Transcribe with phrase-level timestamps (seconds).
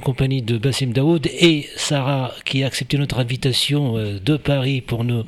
[0.00, 5.04] Compagnie de Bassim Daoud et Sarah qui a accepté notre invitation euh, de Paris pour
[5.04, 5.24] nous,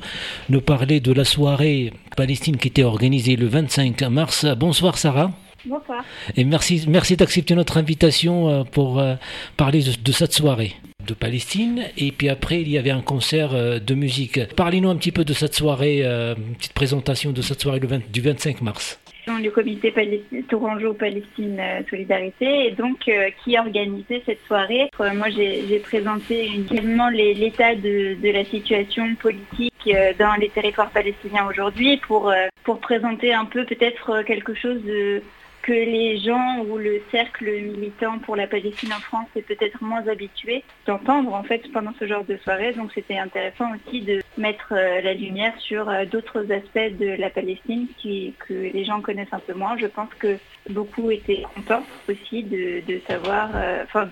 [0.49, 4.45] nous parler de la soirée Palestine qui était organisée le 25 mars.
[4.57, 5.31] Bonsoir Sarah.
[5.65, 6.03] Bonsoir.
[6.35, 9.15] Et merci, merci d'accepter notre invitation euh, pour euh,
[9.55, 10.73] parler de, cette soirée
[11.07, 11.85] de Palestine.
[11.97, 14.53] Et puis après, il y avait un concert de musique.
[14.55, 18.61] Parlez-nous un petit peu de cette soirée, une petite présentation de cette soirée du 25
[18.61, 24.43] mars le comité Palestine, Tourangeau Palestine euh, Solidarité et donc euh, qui a organisé cette
[24.45, 24.89] soirée.
[24.99, 31.45] Euh, moi j'ai présenté également l'état de, de, la situation politique dans les territoires palestiniens
[31.47, 32.33] aujourd'hui pour,
[32.63, 35.21] pour présenter un peu peut-être quelque chose de
[35.63, 40.05] que les gens ou le cercle militant pour la Palestine en France est peut-être moins
[40.07, 42.73] habitué d'entendre en fait pendant ce genre de soirée.
[42.73, 47.29] Donc c'était intéressant aussi de mettre euh, la lumière sur euh, d'autres aspects de la
[47.29, 49.77] Palestine qui, que les gens connaissent un peu moins.
[49.77, 50.37] Je pense que
[50.69, 54.09] beaucoup étaient contents aussi de, savoir, euh, enfin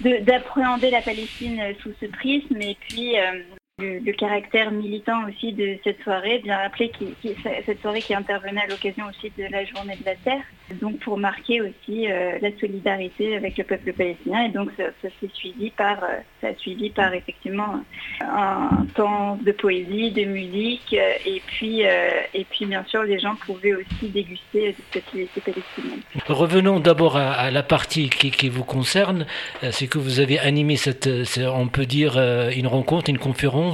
[0.00, 3.16] d'appréhender la Palestine sous ce prisme et puis
[3.78, 7.14] le, caractère militant aussi de cette soirée, bien rappelé qui,
[7.66, 10.40] cette soirée qui intervenait à l'occasion aussi de la journée de la Terre,
[10.80, 14.46] donc pour marquer aussi euh, la solidarité avec le peuple palestinien.
[14.46, 17.84] Et donc ça, s'est suivi par, euh, ça a suivi par effectivement
[18.22, 23.34] un temps de poésie, de musique, euh, et puis, et puis bien sûr les gens
[23.44, 26.00] pouvaient aussi déguster cette activité palestinienne.
[26.28, 29.26] Revenons d'abord à, la partie qui, qui vous concerne,
[29.70, 32.16] c'est que vous avez animé cette, on peut dire
[32.56, 33.65] une rencontre, une conférence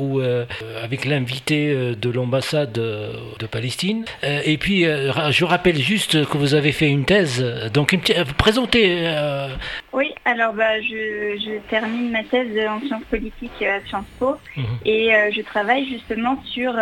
[0.00, 0.44] ou euh,
[0.82, 4.04] avec l'invité euh, de l'ambassade de Palestine.
[4.24, 7.44] Euh, et puis, je rappelle juste que vous avez fait une thèse.
[7.72, 8.00] Donc, une
[8.36, 9.10] présentez.
[9.92, 14.64] Oui, alors bah, je, termine ma thèse en sciences politiques à Sciences Po mhm.
[14.84, 16.74] et je travaille justement sur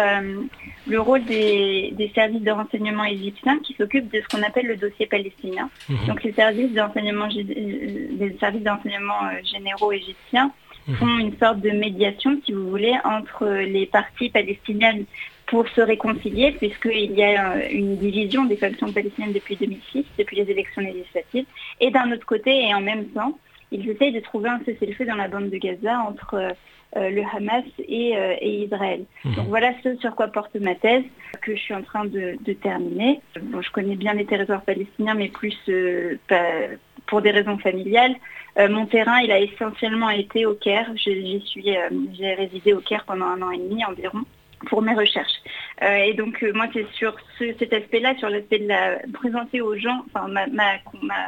[0.87, 5.07] le rôle des, services de renseignement égyptiens qui s'occupent de ce qu'on appelle le dossier
[5.07, 5.69] palestinien.
[5.89, 6.07] Mhm.
[6.09, 10.53] Donc les services d'enseignement, des services d'enseignement généraux égyptiens
[10.95, 15.05] font une sorte de médiation, si vous voulez, entre les parties palestiniennes
[15.47, 20.37] pour se réconcilier, puisqu'il y a euh, une division des factions palestiniennes depuis 2006, depuis
[20.37, 21.47] les élections législatives.
[21.81, 23.39] Et d'un autre côté, et en même temps,
[23.71, 27.65] ils essayent de trouver un cessez-le-feu dans la bande de Gaza entre euh, le Hamas
[27.79, 29.05] et, euh, Israël.
[29.25, 29.35] Mhm.
[29.35, 31.05] Donc voilà ce sur quoi porte ma thèse,
[31.43, 33.21] que je suis en train de, terminer.
[33.41, 35.57] Bon, je connais bien les territoires palestiniens, mais plus
[37.07, 38.15] pour des raisons familiales.
[38.59, 40.91] Euh, mon terrain, il a essentiellement été au Caire.
[40.91, 41.39] Euh,
[42.13, 44.23] j'ai résidé au Caire pendant un an et demi environ
[44.69, 45.43] pour mes recherches.
[45.83, 50.03] Euh, et donc moi c'est sur cet aspect-là, sur l'aspect de la présenter aux gens,
[50.07, 50.79] enfin ma,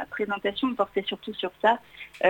[0.09, 1.77] présentation portait surtout sur ça,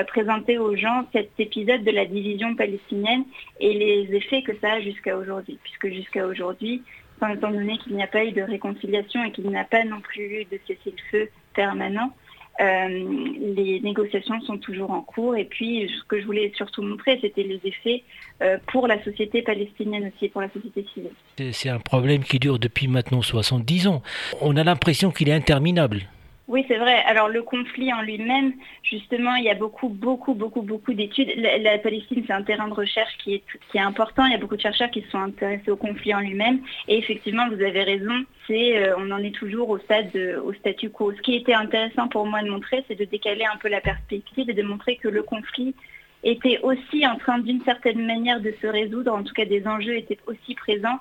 [0.08, 3.24] présenter aux gens cet épisode de la division palestinienne
[3.62, 6.84] et les effets que ça a jusqu'à aujourd'hui, puisque jusqu'à aujourd'hui,
[7.28, 10.00] étant donné qu'il n'y a pas eu de réconciliation et qu'il n'y a pas non
[10.00, 12.14] plus eu de cessez-le-feu permanent,
[12.60, 15.36] les négociations sont toujours en cours.
[15.36, 18.04] Et puis, ce que je voulais surtout montrer, c'était les effets
[18.42, 21.12] euh, pour la société palestinienne aussi, pour la société civile.
[21.54, 24.02] C'est un problème qui dure depuis maintenant 70 ans.
[24.42, 26.02] On a l'impression qu'il est interminable.
[26.50, 27.04] Oui, c'est vrai.
[27.06, 31.32] Alors le conflit en lui-même, justement, il y a beaucoup, beaucoup, beaucoup, beaucoup d'études.
[31.38, 34.26] La, Palestine, c'est un terrain de recherche qui est, qui est important.
[34.26, 36.62] Il y a beaucoup de chercheurs qui se sont intéressés au conflit en lui-même.
[36.88, 38.24] Et effectivement, vous avez raison.
[38.48, 40.10] C'est, euh, on en est toujours au stade,
[40.44, 41.14] au statu quo.
[41.14, 44.50] Ce qui était intéressant pour moi de montrer, c'est de décaler un peu la perspective
[44.50, 45.76] et de montrer que le conflit
[46.24, 49.14] était aussi en train d'une certaine manière de se résoudre.
[49.14, 51.00] En tout cas, des enjeux étaient aussi présents.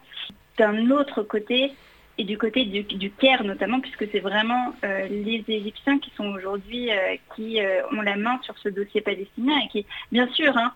[0.58, 1.72] D'un autre côté,
[2.18, 6.90] et du côté du, Caire notamment, puisque c'est vraiment euh, les Égyptiens qui sont aujourd'hui,
[6.90, 10.72] euh, qui euh, ont la main sur ce dossier palestinien et qui, bien sûr, hein,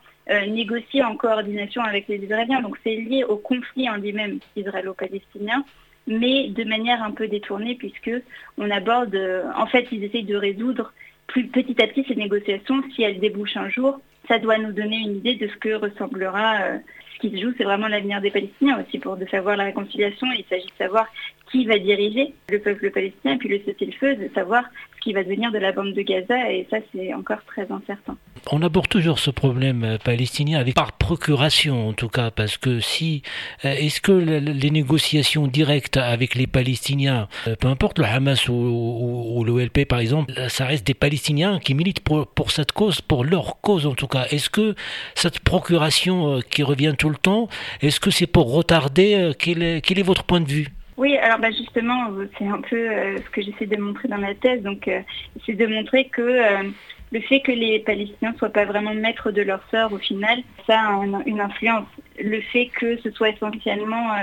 [0.47, 2.62] négocient en coordination avec les Israéliens.
[2.62, 5.64] Donc c'est lié au conflit en lui-même israélo-palestinien,
[6.06, 8.12] mais de manière un peu détournée, puisque
[8.56, 9.19] on aborde,
[9.56, 10.93] en fait, ils essayent de résoudre
[11.26, 12.84] plus petit à petit ces négociations.
[12.94, 16.78] Si elles débouchent un jour, ça doit nous donner une idée de ce que ressemblera
[17.22, 20.26] qui se joue, c'est vraiment l'avenir des Palestiniens aussi, pour de savoir la réconciliation.
[20.36, 21.06] Il s'agit de savoir
[21.50, 24.64] qui va diriger le peuple palestinien, puis le cessez-le-feu, de savoir
[25.02, 28.16] qui va devenir de la bande de Gaza et ça c'est encore très incertain.
[28.50, 32.81] On aborde toujours ce problème euh, palestinien avec par procuration en tout cas parce que
[32.81, 33.22] si
[33.64, 39.43] euh, est-ce que les négociations directes avec les Palestiniens, euh, peu importe le Hamas ou,
[39.44, 43.87] l'OLP par exemple, ça reste des Palestiniens qui militent pour, cette cause, pour leur cause
[43.87, 44.26] en tout cas.
[44.31, 44.75] Est-ce que
[45.14, 47.48] cette procuration qui revient tout le temps,
[47.81, 50.69] est-ce que c'est pour retarder quel est votre point de vue?
[50.99, 54.35] Oui, alors bah justement, c'est un peu euh, ce que j'essaie de montrer dans ma
[54.35, 54.62] thèse.
[54.62, 55.00] Donc, euh,
[55.47, 56.71] c'est de montrer que euh,
[57.12, 60.43] le fait que les Palestiniens ne soient pas vraiment maîtres de leur sort au final,
[60.67, 61.89] ça a une influence.
[62.19, 64.15] Le fait que ce soit essentiellement...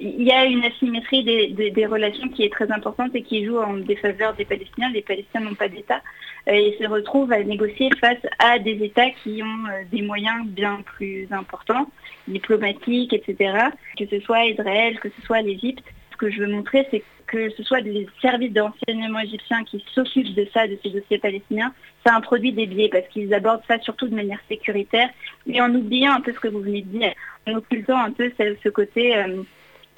[0.00, 3.74] il y a une asymétrie des, relations qui est très importante et qui joue en
[3.74, 4.90] défaveur des Palestiniens.
[4.90, 6.00] Les Palestiniens n'ont pas d'État
[6.46, 11.26] et se retrouvent à négocier face à des États qui ont des moyens bien plus
[11.32, 11.90] importants,
[12.28, 13.70] diplomatiques, etc.
[13.98, 15.84] Que ce soit Israël, que ce soit l'Égypte
[16.18, 20.34] que je veux montrer, c'est que ce soit des services de renseignement égyptiens qui s'occupent
[20.34, 21.72] de ça, de ces dossiers palestiniens,
[22.04, 25.08] ça introduit des biais parce qu'ils abordent ça surtout de manière sécuritaire,
[25.46, 27.12] mais en oubliant un peu ce que vous venez de dire,
[27.46, 29.42] en occultant un peu ce, côté euh,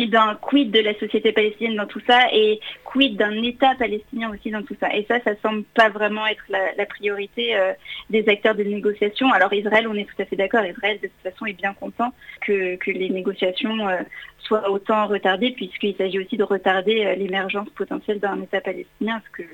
[0.01, 4.31] et d'un quid de la société palestinienne dans tout ça et quid d'un État palestinien
[4.31, 4.95] aussi dans tout ça.
[4.97, 7.73] Et ça, ça semble pas vraiment être la, priorité euh,
[8.09, 9.31] des acteurs de négociation.
[9.31, 12.15] Alors Israël, on est tout à fait d'accord, Israël de toute façon est bien content
[12.41, 13.99] que, les négociations euh,
[14.39, 19.43] soient autant retardées puisqu'il s'agit aussi de retarder euh, l'émergence potentielle d'un État palestinien, ce
[19.43, 19.49] que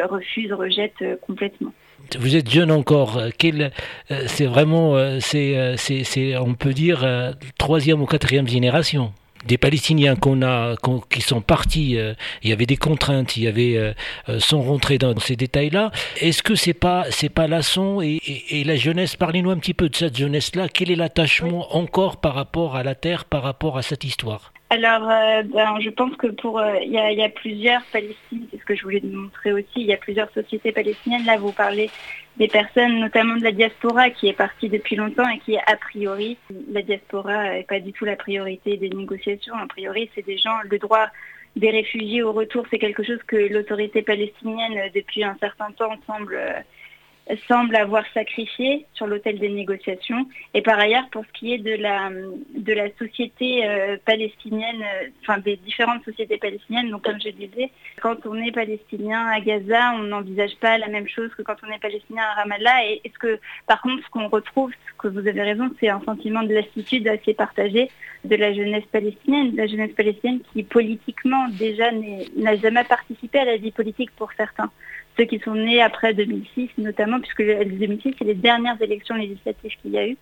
[0.00, 1.72] refuse, rejette complètement.
[2.20, 3.20] Vous êtes jeune encore.
[4.26, 7.04] c'est vraiment, c'est, on peut dire,
[7.58, 9.12] troisième ou quatrième génération
[9.48, 10.76] des Palestiniens qu'on a,
[11.10, 13.92] qui sont partis, euh, il y avait des contraintes, il y avait, euh,
[14.28, 15.90] euh, sans rentrer dans ces détails-là.
[16.20, 19.88] Est-ce que c'est pas, c'est pas lassant et, et, la jeunesse, parlez-nous un petit peu
[19.88, 20.68] de cette jeunesse-là.
[20.68, 24.52] Quel est l'attachement encore par rapport à la terre, par rapport à cette histoire?
[24.70, 28.82] Alors, ben, je pense que pour il y, a plusieurs Palestines, c'est ce que je
[28.82, 29.76] voulais montrer aussi.
[29.76, 31.24] Il y a plusieurs sociétés palestiniennes.
[31.24, 31.88] Là, vous parlez
[32.36, 36.36] des personnes, notamment de la diaspora, qui est partie depuis longtemps et qui a priori,
[36.70, 39.54] la diaspora n'est pas du tout la priorité des négociations.
[39.54, 41.06] A priori, c'est des gens, le droit
[41.56, 46.38] des réfugiés au retour, c'est quelque chose que l'autorité palestinienne, depuis un certain temps, semble
[47.46, 50.26] semble avoir sacrifié sur l'autel des négociations.
[50.54, 55.08] Et par ailleurs, pour ce qui est de la, de la société euh, palestinienne, euh,
[55.22, 57.70] enfin des différentes sociétés palestiniennes, donc comme je disais,
[58.00, 61.72] quand on est palestinien à Gaza, on n'envisage pas la même chose que quand on
[61.72, 62.86] est palestinien à Ramallah.
[62.86, 66.00] Et est-ce que, par contre, ce qu'on retrouve, ce que vous avez raison, c'est un
[66.00, 67.90] sentiment de lassitude assez partagé
[68.24, 71.90] de la jeunesse palestinienne, la jeunesse palestinienne qui politiquement déjà
[72.36, 74.70] n'a jamais participé à la vie politique pour certains
[75.18, 79.92] ceux qui sont nés après 2006 notamment, puisque 2006 c'est les dernières élections législatives qu'il
[79.92, 80.16] y a eu,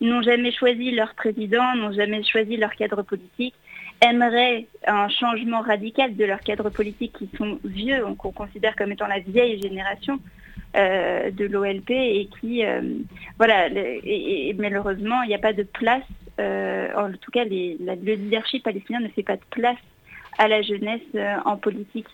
[0.00, 3.54] n'ont jamais choisi leur président, n'ont jamais choisi leur cadre politique,
[4.00, 9.06] aimeraient un changement radical de leur cadre politique qui sont vieux, qu'on considère comme étant
[9.06, 10.18] la vieille génération
[10.74, 12.80] euh, de l'OLP et qui, euh,
[13.38, 16.02] voilà, et, malheureusement, il n'y a pas de place,
[16.40, 19.76] euh, en tout cas, le leadership palestinien ne fait pas de place
[20.38, 21.02] à la jeunesse
[21.44, 22.06] en politique.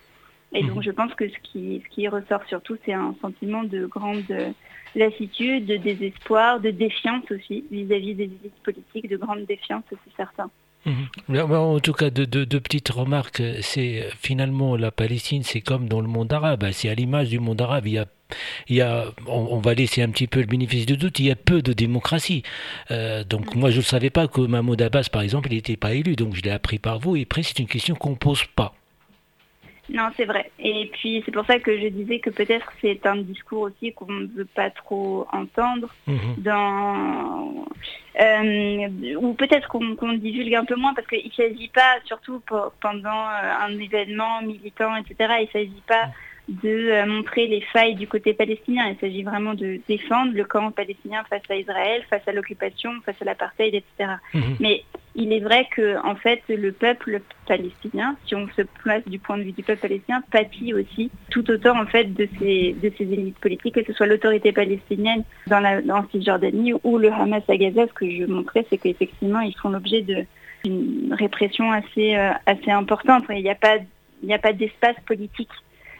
[0.52, 0.82] Et donc mhm.
[0.82, 4.24] je pense que ce qui, ce qui ressort surtout, c'est un sentiment de grande
[4.94, 10.50] lassitude, de désespoir, de défiance aussi vis-à-vis des élites politiques, de grande défiance, c'est certain.
[10.86, 11.52] Mhm.
[11.52, 13.42] En tout cas, deux de, petites remarques.
[13.60, 16.68] C'est finalement la Palestine, c'est comme dans le monde arabe.
[16.72, 17.86] C'est à l'image du monde arabe.
[17.86, 18.06] Il y a
[18.68, 21.30] il y a, on, va laisser un petit peu le bénéfice du doute, il y
[21.30, 22.42] a peu de démocratie.
[22.90, 25.94] Euh, donc moi je ne savais pas que Mahmoud Abbas, par exemple, il n'était pas
[25.94, 28.44] élu, donc je l'ai appris par vous, et après c'est une question qu'on ne pose
[28.44, 28.74] pas.
[29.90, 30.50] Non, c'est vrai.
[30.58, 34.12] Et puis c'est pour ça que je disais que peut-être c'est un discours aussi qu'on
[34.12, 36.34] ne veut pas trop entendre mhm.
[36.38, 37.66] dans
[38.20, 42.42] euh, ou peut-être qu'on divulgue un peu moins parce qu'il ne s'agit pas, surtout
[42.80, 45.34] pendant euh, un événement militant, etc.
[45.40, 46.06] Il ne s'agit pas
[46.48, 48.88] de euh, montrer les failles du côté palestinien.
[48.88, 53.20] Il s'agit vraiment de défendre le camp palestinien face à Israël, face à l'occupation, face
[53.20, 54.14] à l'apartheid, etc.
[54.34, 54.56] Mhm.
[54.60, 54.84] Mais
[55.18, 59.36] il est vrai que en fait le peuple palestinien, si on se place du point
[59.36, 63.04] de vue du peuple palestinien, pâtit aussi tout autant en fait de ces de ces
[63.04, 67.56] élites politiques, que ce soit l'autorité palestinienne dans la en Cisjordanie ou le Hamas à
[67.56, 67.88] Gaza.
[67.88, 70.02] Ce que je montrais, c'est qu'effectivement ils font l'objet
[70.64, 73.24] d'une répression assez euh, assez importante.
[73.30, 73.78] Il n'y a pas
[74.22, 75.50] il n'y a pas d'espace politique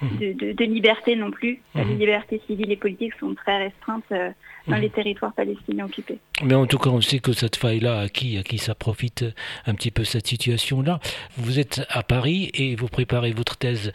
[0.01, 1.61] de, liberté non plus.
[1.75, 1.99] Les mhm.
[1.99, 4.31] libertés civiles et politiques sont très restreintes euh,
[4.69, 4.83] dans mhm.
[4.83, 6.19] les territoires palestiniens occupés.
[6.43, 9.25] Mais en tout cas, on sait que cette faille-là, à qui, à qui ça profite
[9.67, 11.01] un petit peu cette situation-là
[11.37, 13.93] Vous êtes à Paris et vous préparez votre thèse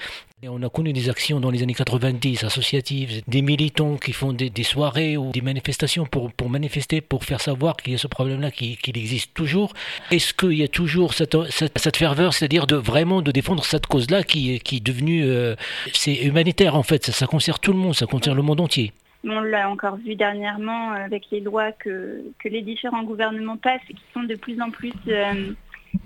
[0.49, 4.51] on a connu des actions dans les années 90, associatives, des militants qui font des,
[4.63, 8.51] soirées ou des manifestations pour, pour manifester, pour faire savoir qu'il y a ce problème-là,
[8.51, 9.73] qu'il existe toujours.
[10.11, 14.23] Est-ce qu'il y a toujours cette, cette, ferveur, c'est-à-dire de vraiment de défendre cette cause-là
[14.23, 15.55] qui, qui est devenue, euh,
[15.93, 18.93] c'est humanitaire en fait, ça, ça concerne tout le monde, ça concerne le monde entier.
[19.25, 23.93] On l'a encore vu dernièrement avec les lois que, que les différents gouvernements passent et
[23.93, 25.53] qui sont de plus en plus euh,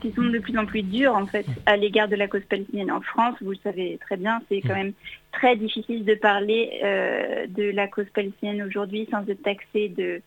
[0.02, 2.92] qui sont de plus en plus dures en fait à l'égard de la cause palestinienne
[2.92, 3.36] en France.
[3.42, 4.94] Vous le savez très bien, c'est quand même
[5.32, 10.22] très difficile de parler euh, de la cause palestinienne aujourd'hui sans être taxé de,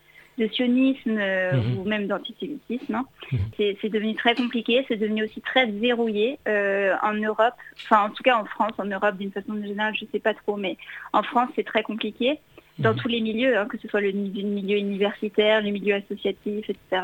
[0.52, 1.78] sionisme euh, mhm.
[1.78, 2.94] ou même d'antisémitisme.
[2.94, 3.04] Hein.
[3.30, 3.74] Mhm.
[3.82, 7.54] C'est devenu très compliqué, c'est devenu aussi très verrouillé euh, en Europe,
[7.84, 10.32] enfin en tout cas en France, en Europe d'une façon générale, je ne sais pas
[10.32, 10.78] trop, mais
[11.12, 12.38] en France c'est très compliqué
[12.80, 12.96] dans mhm.
[12.96, 17.02] tous les milieux, hein, que ce soit le milieu universitaire, le milieu associatif, etc.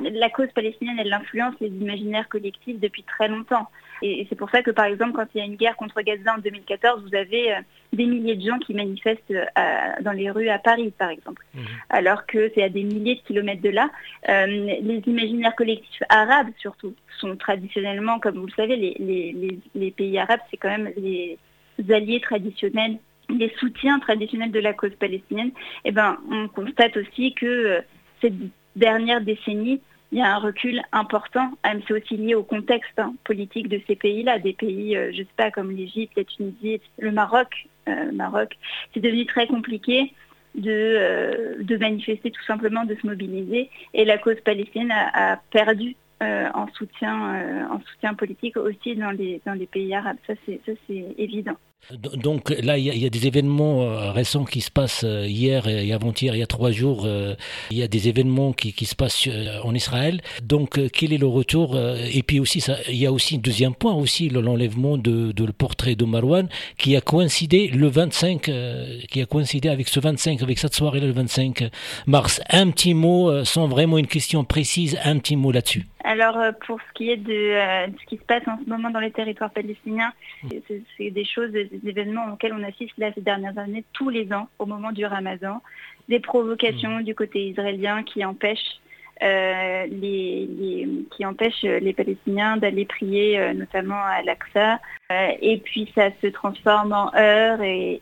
[0.00, 3.68] La cause palestinienne, elle influence les imaginaires collectifs depuis très longtemps.
[4.00, 6.34] Et c'est pour ça que, par exemple, quand il y a une guerre contre Gaza
[6.34, 7.60] en 2014, vous avez euh,
[7.92, 9.42] des milliers de gens qui manifestent euh,
[10.02, 11.44] dans les rues à Paris, par exemple.
[11.54, 11.64] Mhm.
[11.90, 13.90] Alors que c'est à des milliers de kilomètres de là.
[14.28, 20.40] Euh, les imaginaires collectifs arabes, surtout, sont traditionnellement, comme vous le savez, les, pays arabes,
[20.50, 21.38] c'est quand même les
[21.90, 22.98] alliés traditionnels
[23.28, 25.50] les soutiens traditionnels de la cause palestinienne,
[25.84, 27.82] eh ben, on constate aussi que
[28.20, 28.34] cette
[28.76, 29.80] dernière décennie,
[30.12, 31.50] il y a un recul important.
[31.86, 35.24] C'est aussi lié au contexte hein, politique de ces pays-là, des pays, euh, je ne
[35.24, 37.68] sais pas, comme l'Égypte, la Tunisie, le Maroc.
[37.88, 38.56] Euh, Maroc.
[38.92, 40.12] C'est devenu très compliqué
[40.54, 43.70] de, euh, de, manifester tout simplement, de se mobiliser.
[43.94, 49.54] Et la cause palestinienne a, perdu en, soutien, en soutien politique aussi dans les, dans
[49.54, 50.16] les pays arabes.
[50.26, 50.60] Ça, c'est
[51.16, 51.56] évident.
[51.90, 55.90] Donc là, il y, a des événements euh, récents qui se passent euh, hier et
[55.94, 57.04] avant-hier, il y a trois jours.
[57.06, 57.34] Euh,
[57.70, 59.26] il y a des événements qui, se passent
[59.64, 60.20] en Israël.
[60.42, 63.94] Donc, quel est le retour Et puis aussi, il y a aussi un deuxième point
[63.94, 68.50] aussi, l'enlèvement de, le portrait de Marwan, qui a coïncidé le 25,
[69.08, 71.70] qui a coïncidé avec ce 25, avec cette soirée le 25
[72.06, 72.40] mars.
[72.50, 75.86] Un petit mot, sans vraiment une question précise, un petit mot là-dessus.
[76.04, 79.10] Alors, pour ce qui est de, ce qui se passe en ce moment dans les
[79.10, 80.12] territoires palestiniens,
[80.96, 84.48] c'est des choses des événements auxquels on assiste là ces dernières années tous les ans
[84.58, 85.62] au moment du ramadan,
[86.08, 87.04] des provocations mmh.
[87.04, 88.80] du côté israélien qui empêchent
[89.22, 94.78] euh, les, qui empêchent les Palestiniens d'aller prier, euh, notamment à Al-Aqsa.
[95.10, 98.00] Euh, et puis ça se transforme en heurts et,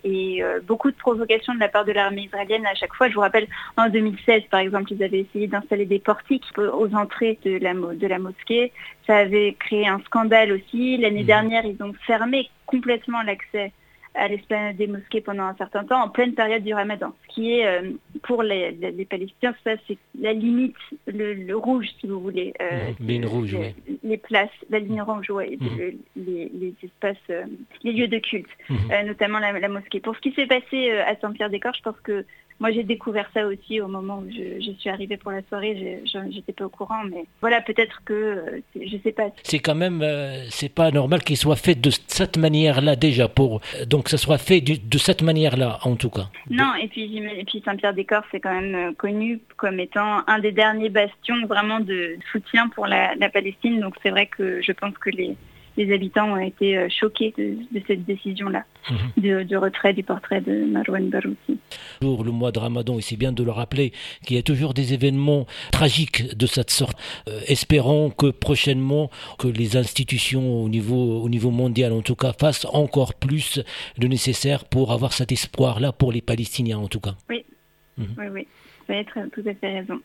[0.66, 3.08] beaucoup de provocations de la part de l'armée israélienne à chaque fois.
[3.08, 3.46] Je vous rappelle,
[3.76, 8.06] en 2016, par exemple, ils avaient essayé d'installer des portiques aux entrées de la, de
[8.06, 8.72] la mosquée.
[9.06, 10.96] Ça avait créé un scandale aussi.
[10.96, 11.26] L'année mmh.
[11.26, 13.72] dernière, ils ont fermé complètement l'accès
[14.16, 17.12] à l'esplanade des mosquées pendant un certain temps, en pleine période du ramadan.
[17.28, 17.92] Ce qui est, euh,
[18.22, 18.72] pour les,
[19.08, 20.74] Palestiniens, ça c'est la limite,
[21.06, 22.54] le, rouge, si vous voulez.
[22.60, 23.98] Euh, ligne rouge, les, oui.
[24.02, 25.98] les places, la ligne rouge, oui, mhm.
[26.16, 27.44] les, espaces, euh,
[27.84, 29.06] les lieux de culte, mhm.
[29.06, 30.00] notamment la, la, mosquée.
[30.00, 32.24] Pour ce qui s'est passé à Saint-Pierre-des-Corps, je pense que
[32.58, 36.02] moi, j'ai découvert ça aussi au moment où je, suis arrivée pour la soirée.
[36.30, 39.28] J'étais pas au courant, mais voilà, peut-être que euh, je sais pas.
[39.42, 43.60] C'est quand même, euh, c'est pas normal qu'il soit fait de cette manière-là déjà pour,
[43.86, 46.28] donc que ça soit fait de, cette manière-là en tout cas.
[46.50, 50.52] Non, et puis, et puis Saint-Pierre-des-Corps, c'est quand même euh, connu comme étant un des
[50.52, 53.80] derniers bastions vraiment de soutien pour la Palestine.
[53.80, 55.36] Donc c'est vrai que je pense que les
[55.76, 57.56] les habitants ont été euh, choqués de,
[57.86, 59.44] cette décision-là, mhm.
[59.44, 61.58] de, retrait du portrait de Marwan Barouti.
[62.00, 63.92] Pour le mois de Ramadan, et c'est bien de le rappeler,
[64.24, 66.98] qu'il y a toujours des événements tragiques de cette sorte.
[67.28, 72.32] Euh, espérons que prochainement, que les institutions au niveau, au niveau mondial, en tout cas,
[72.32, 73.60] fassent encore plus
[73.98, 77.16] le nécessaire pour avoir cet espoir-là pour les Palestiniens, en tout cas.
[77.28, 77.44] Oui,
[77.98, 78.06] mhm.
[78.18, 78.48] oui, oui,
[78.88, 80.00] vous avez tout à fait raison.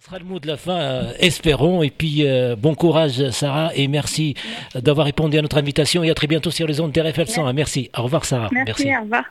[0.00, 1.82] Ce sera le mot de la fin, euh, espérons.
[1.82, 4.34] Et puis, euh, bon courage, Sarah, et merci,
[4.74, 6.02] d'avoir répondu à notre invitation.
[6.04, 7.52] Et à très bientôt sur les ondes TRFL 100.
[7.52, 7.90] Merci.
[7.96, 8.48] Au revoir, Sarah.
[8.52, 8.96] Merci, merci.
[8.98, 9.24] au revoir.